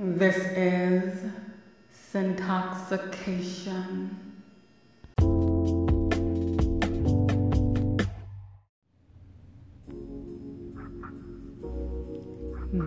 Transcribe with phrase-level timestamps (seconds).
[0.00, 1.28] This is
[2.12, 4.10] Sintoxxication.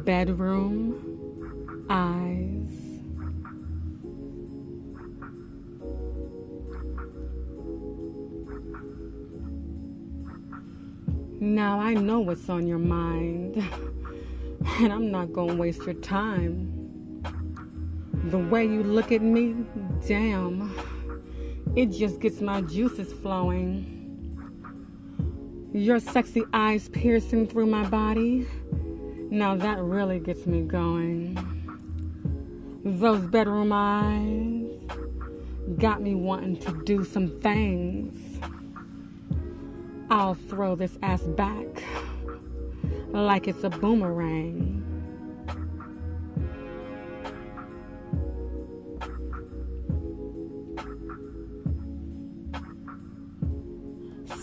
[0.06, 0.96] Bedroom
[1.90, 2.72] Eyes.
[11.42, 13.58] Now I know what's on your mind,
[14.80, 16.81] and I'm not gonna waste your time.
[18.26, 19.66] The way you look at me,
[20.08, 20.74] damn,
[21.76, 23.98] it just gets my juices flowing.
[25.74, 28.46] Your sexy eyes piercing through my body,
[29.32, 31.36] now that really gets me going.
[32.84, 34.70] Those bedroom eyes
[35.78, 38.40] got me wanting to do some things.
[40.10, 41.66] I'll throw this ass back
[43.14, 44.81] like it's a boomerang.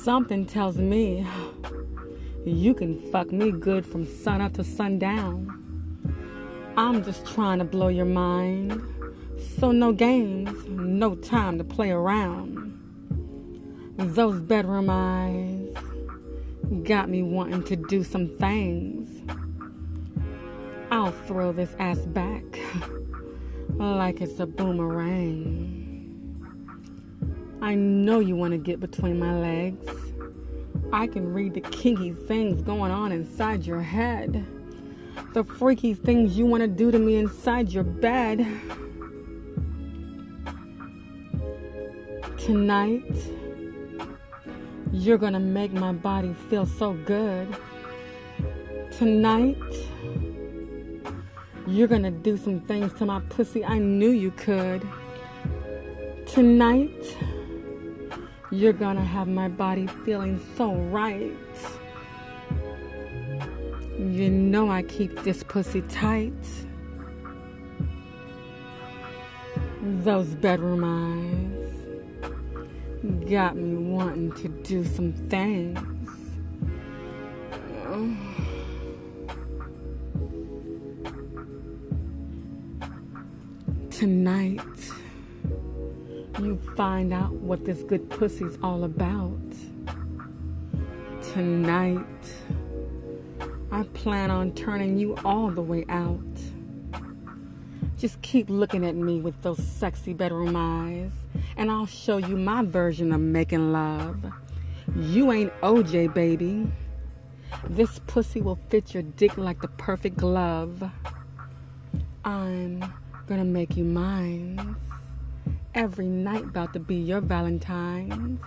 [0.08, 1.26] Something tells me
[2.46, 5.52] you can fuck me good from sun up to sundown.
[6.78, 8.82] I'm just trying to blow your mind.
[9.58, 12.72] So, no games, no time to play around.
[13.98, 15.74] Those bedroom eyes
[16.84, 19.22] got me wanting to do some things.
[20.90, 22.44] I'll throw this ass back
[23.76, 25.77] like it's a boomerang.
[27.60, 29.84] I know you want to get between my legs.
[30.92, 34.46] I can read the kinky things going on inside your head.
[35.34, 38.46] The freaky things you want to do to me inside your bed.
[42.38, 43.04] Tonight,
[44.92, 47.54] you're gonna make my body feel so good.
[48.92, 49.56] Tonight,
[51.66, 54.86] you're gonna do some things to my pussy I knew you could.
[56.26, 57.16] Tonight,
[58.50, 61.32] you're gonna have my body feeling so right.
[63.98, 66.32] You know I keep this pussy tight.
[69.82, 71.68] Those bedroom eyes
[73.28, 75.78] got me wanting to do some things.
[83.90, 84.60] Tonight,
[86.38, 89.38] you find out what this good pussy's all about.
[91.32, 92.06] Tonight,
[93.70, 96.20] I plan on turning you all the way out.
[97.98, 101.10] Just keep looking at me with those sexy bedroom eyes,
[101.56, 104.24] and I'll show you my version of making love.
[104.96, 106.70] You ain't OJ, baby.
[107.68, 110.88] This pussy will fit your dick like the perfect glove.
[112.24, 112.84] I'm
[113.26, 114.76] gonna make you mine.
[115.74, 118.40] Every night about to be your Valentine.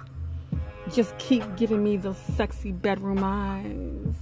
[0.92, 4.16] Just keep giving me those sexy bedroom eyes.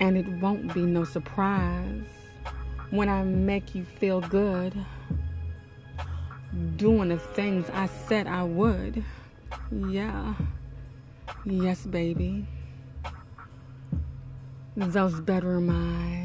[0.00, 2.04] And it won't be no surprise
[2.90, 4.72] when I make you feel good.
[6.76, 9.04] Doing the things I said I would.
[9.70, 10.34] Yeah.
[11.44, 12.46] Yes, baby.
[14.76, 16.23] Those bedroom eyes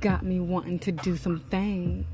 [0.00, 2.06] got me wanting to do some things.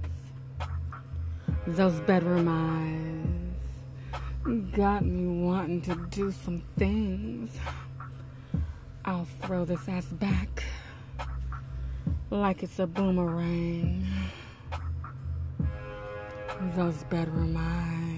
[1.67, 7.51] Those bedroom eyes got me wanting to do some things.
[9.05, 10.65] I'll throw this ass back
[12.31, 14.07] like it's a boomerang.
[16.77, 18.14] Those bedroom eyes